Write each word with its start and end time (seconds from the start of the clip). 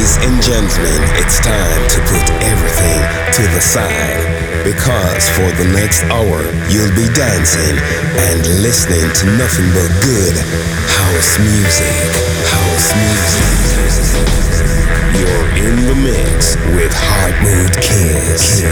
Ladies 0.00 0.16
and 0.24 0.40
gentlemen, 0.40 0.96
it's 1.20 1.44
time 1.44 1.82
to 1.92 2.00
put 2.08 2.24
everything 2.40 3.04
to 3.36 3.42
the 3.52 3.60
side 3.60 4.64
because 4.64 5.28
for 5.36 5.52
the 5.60 5.68
next 5.76 6.00
hour 6.08 6.40
you'll 6.72 6.96
be 6.96 7.04
dancing 7.12 7.76
and 8.32 8.40
listening 8.64 9.04
to 9.12 9.28
nothing 9.36 9.68
but 9.76 9.92
good 10.00 10.40
house 10.88 11.36
music. 11.44 12.16
House 12.48 12.96
music. 12.96 13.44
You're 15.20 15.68
in 15.68 15.76
the 15.84 15.92
mix 16.00 16.56
with 16.72 16.96
Heart 16.96 17.36
Mood 17.44 17.76
Kiss. 17.84 18.64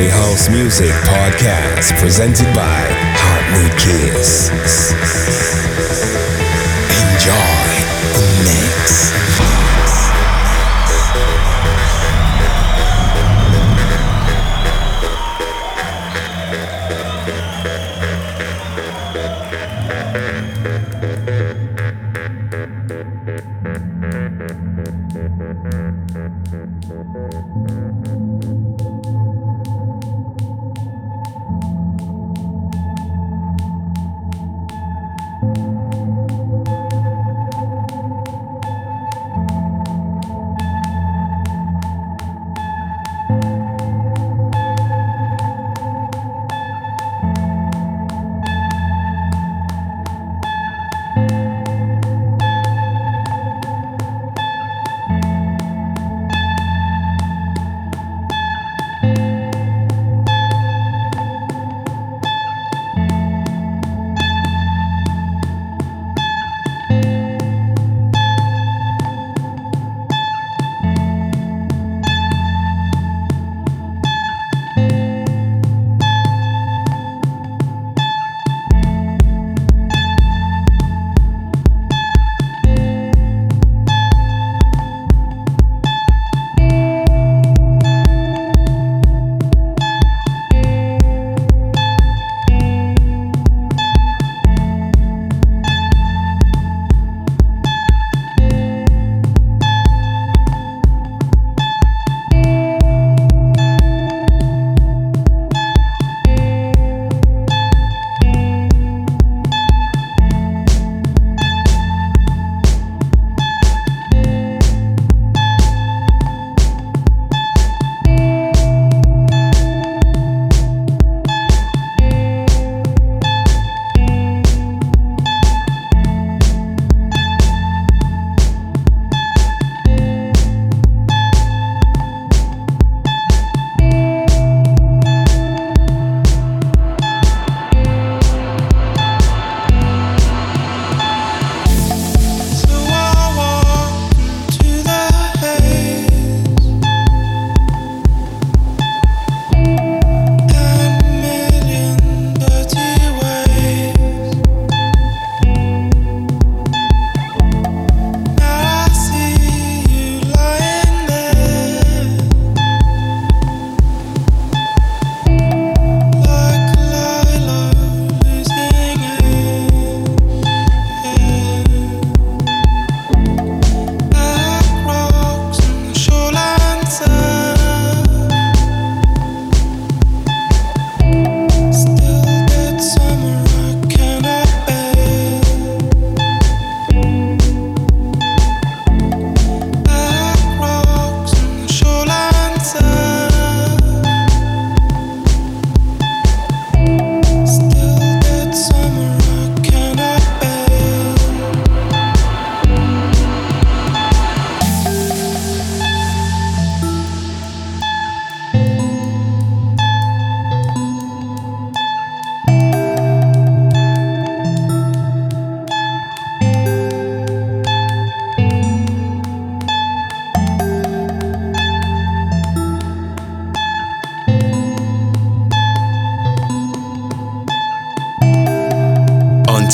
The 0.00 0.08
House 0.16 0.48
Music 0.48 0.96
Podcast 1.04 1.92
presented 2.00 2.48
by 2.56 2.88
Heart 3.20 3.44
Mood 3.52 3.76
Kiss. 3.76 4.48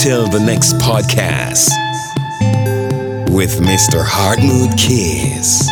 Until 0.07 0.29
the 0.29 0.39
next 0.39 0.75
podcast 0.75 1.67
with 3.29 3.59
Mr. 3.59 4.05
Heart 4.05 4.39
Mood 4.41 4.79
Kiss. 4.79 5.69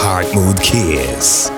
Mix 0.00 0.34
with 0.34 1.51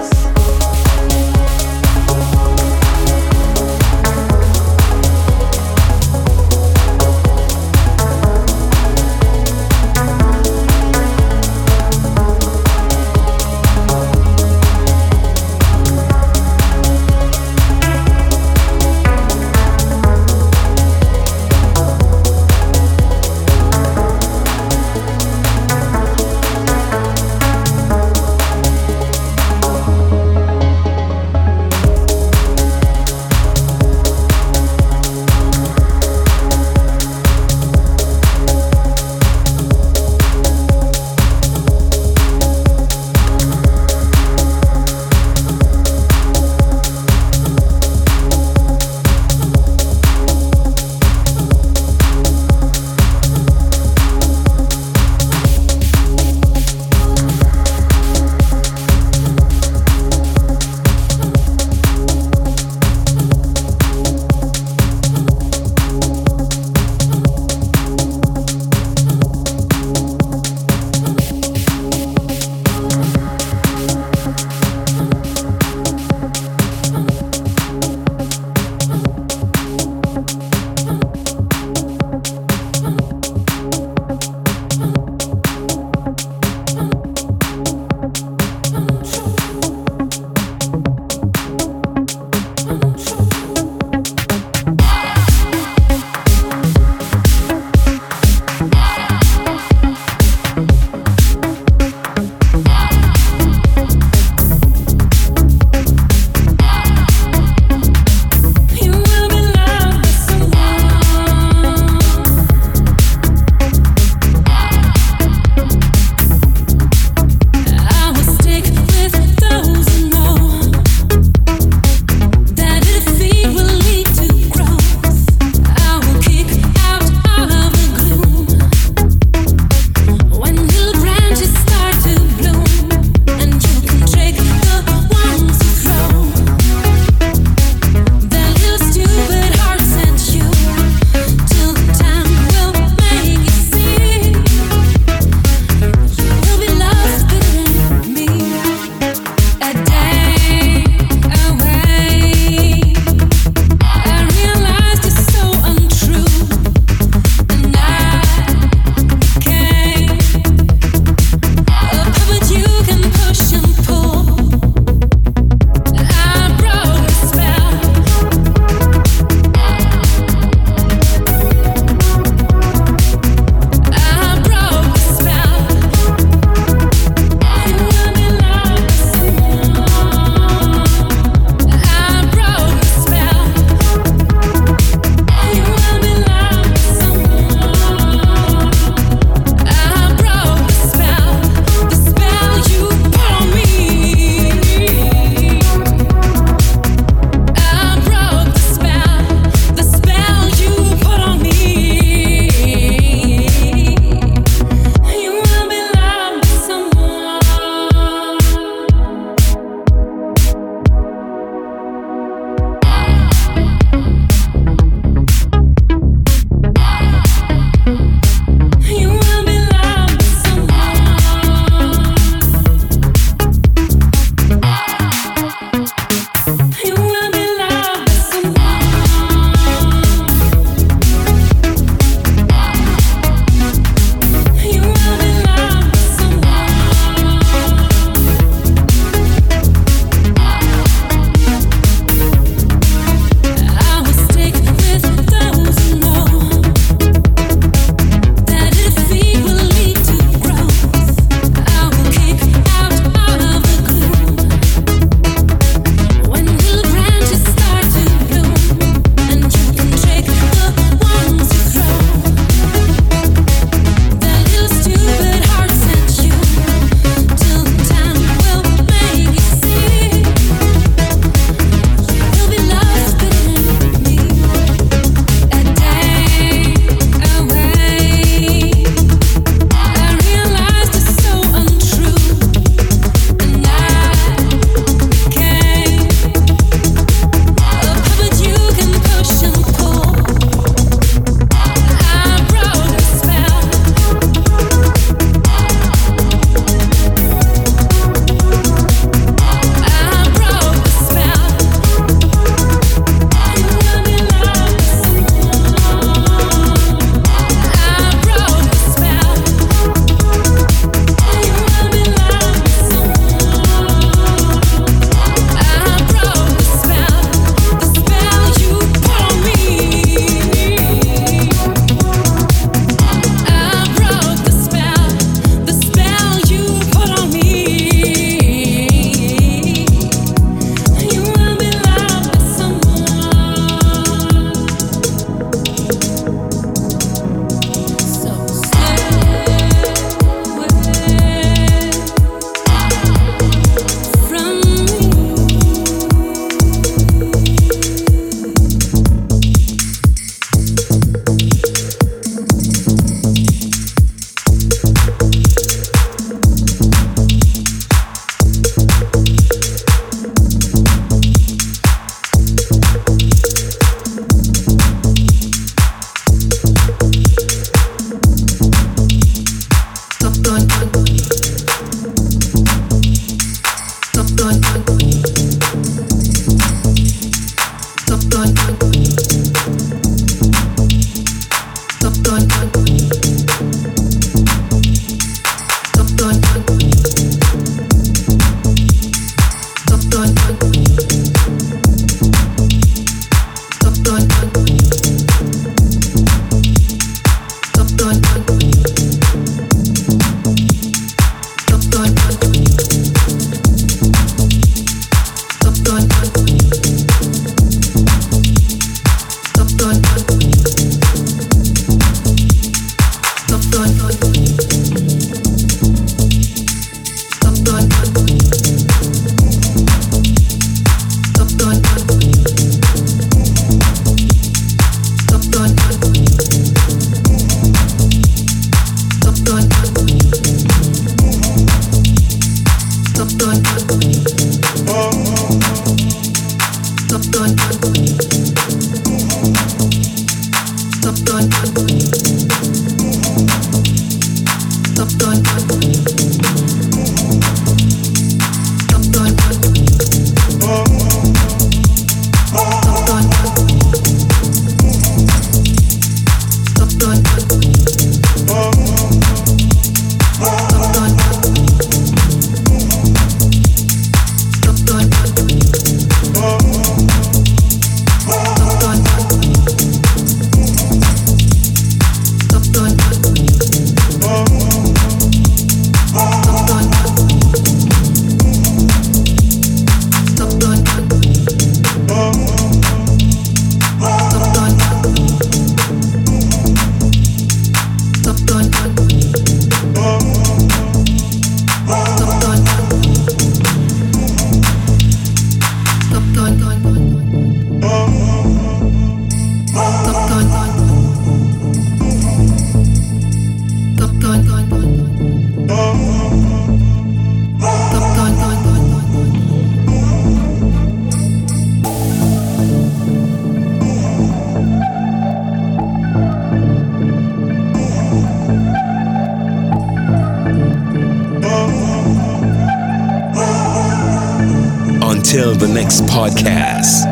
Heart 525.35 525.53
the 525.53 525.66
next 525.66 526.03
podcast 526.03 527.07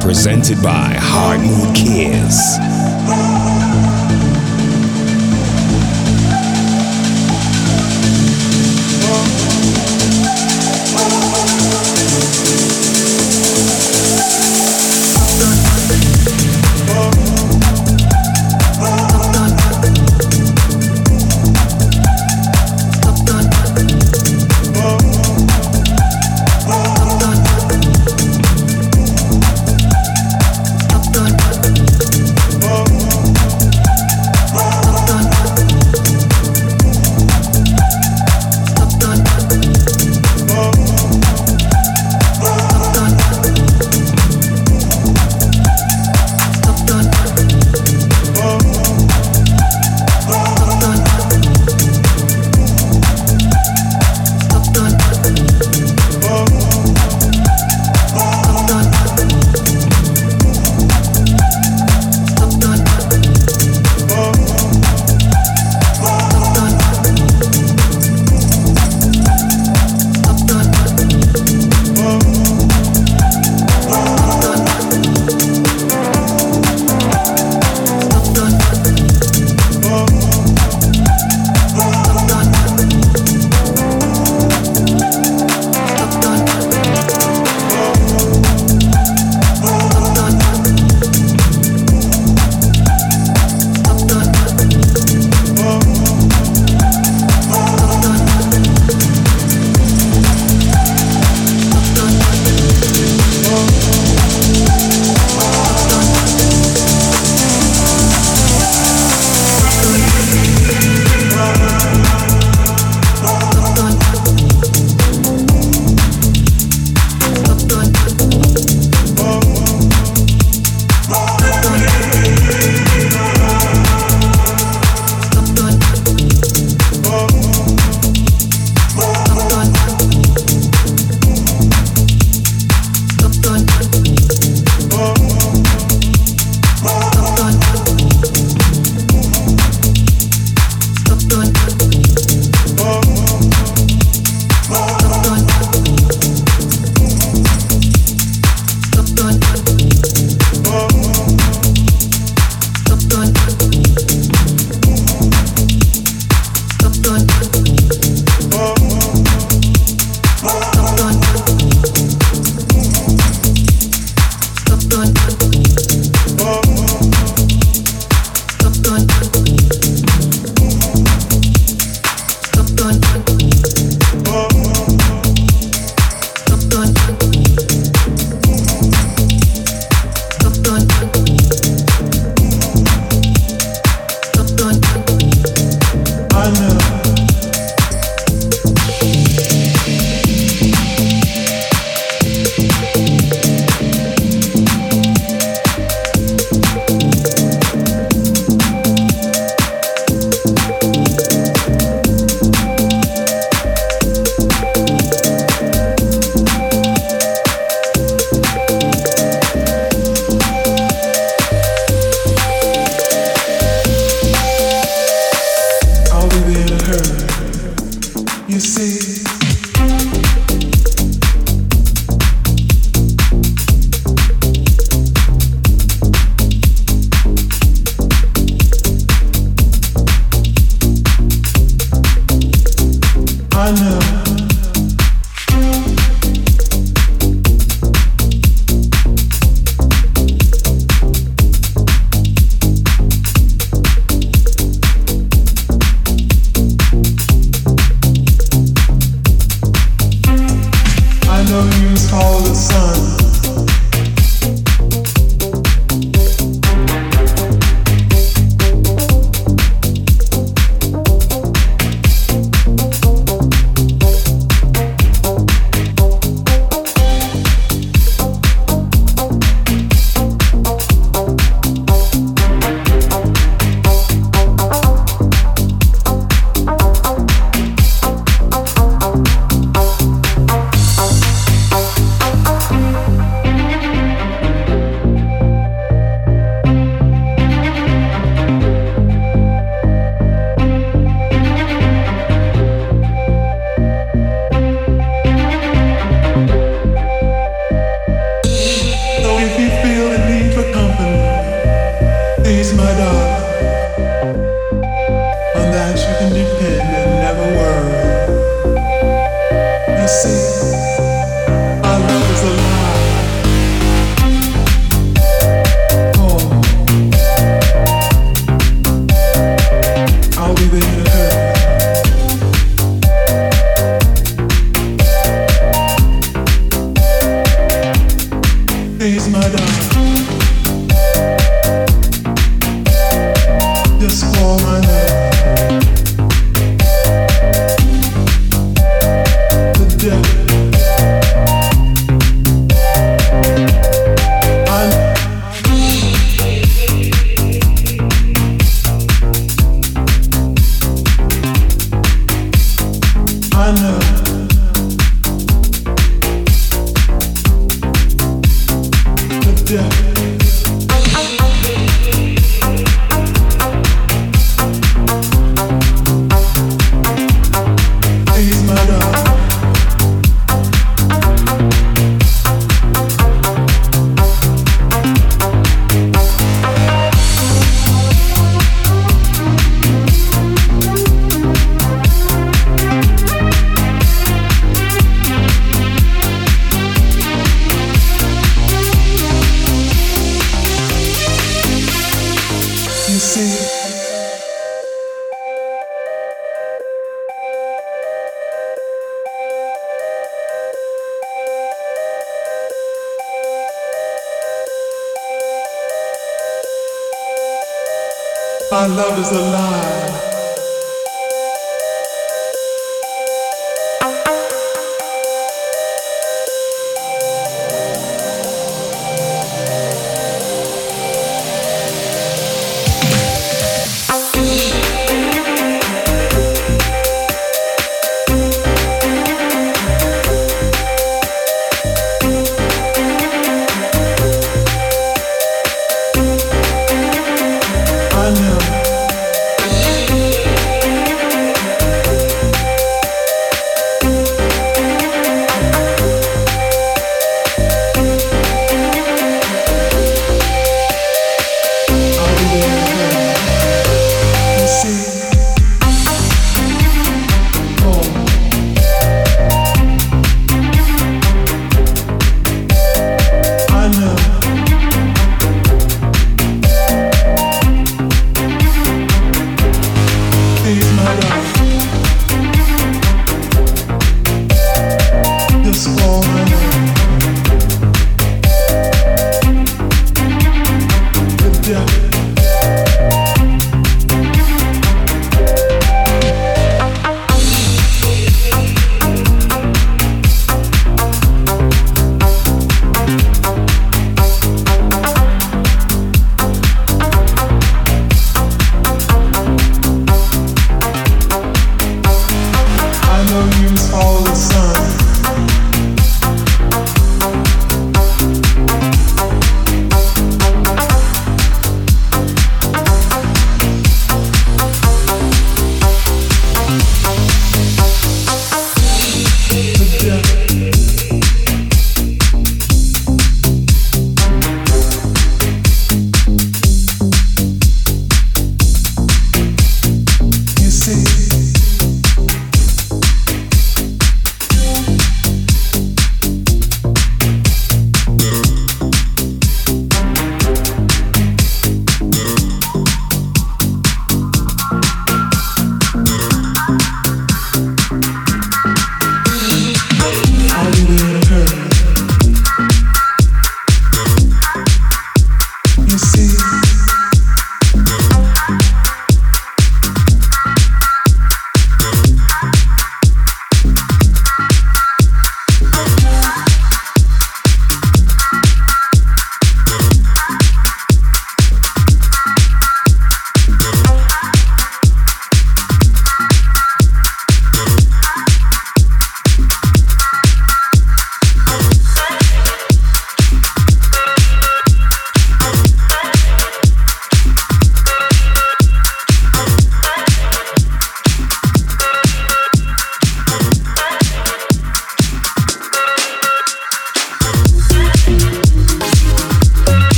presented 0.00 0.62
by 0.62 0.94
Hard 1.00 1.40
Mood 1.40 1.74
Kids. 1.74 2.67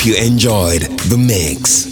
Hope 0.00 0.06
you 0.06 0.14
enjoyed 0.14 0.80
the 1.10 1.18
mix. 1.18 1.89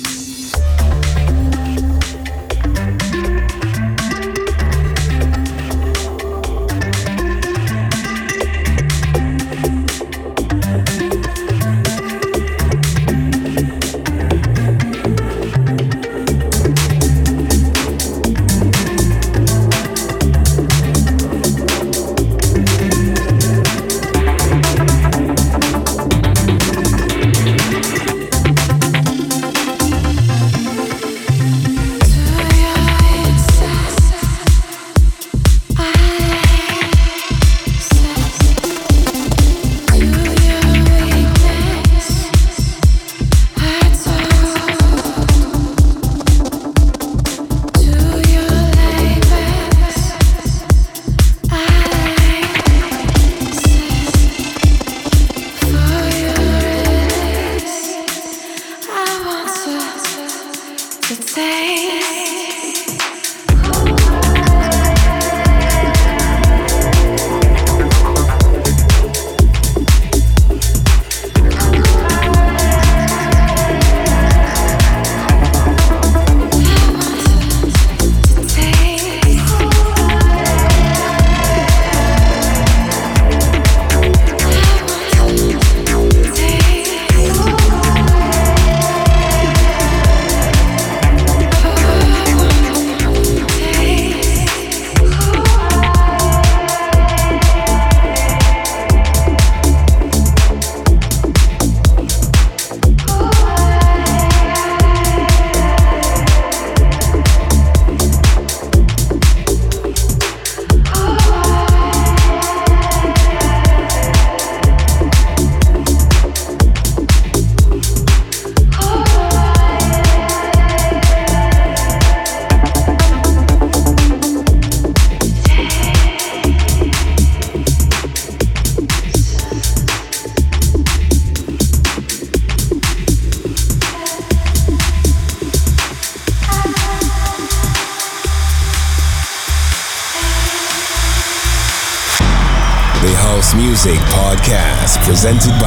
Presented 145.21 145.58